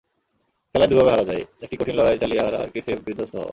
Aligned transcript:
খেলায় 0.75 0.89
দুভাবে 0.91 1.11
হারা 1.11 1.25
যায়—একটি 1.25 1.75
কঠিন 1.77 1.95
লড়াই 1.95 2.17
চালিয়ে 2.21 2.41
হারা, 2.45 2.57
আরেকটি 2.59 2.79
স্রেফ 2.81 2.99
বিধ্বস্ত 3.05 3.33
হওয়া। 3.35 3.49